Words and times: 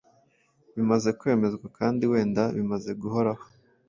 bimaze 0.75 1.09
kwemezwa, 1.19 1.65
kandi 1.77 2.03
wenda 2.11 2.43
bimaze 2.57 2.91
guhoraho, 3.01 3.43